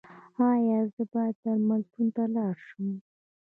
ایا 0.51 0.79
زه 0.93 1.03
باید 1.11 1.35
درملتون 1.43 2.07
ته 2.15 2.23
لاړ 2.35 2.55
شم؟ 2.67 2.87